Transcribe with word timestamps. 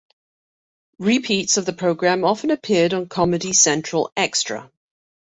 Repeats 0.97 1.57
of 1.57 1.67
the 1.67 1.73
programme 1.73 2.23
often 2.23 2.49
appeared 2.49 2.91
on 2.95 3.07
Comedy 3.07 3.53
Central 3.53 4.11
Extra. 4.17 4.71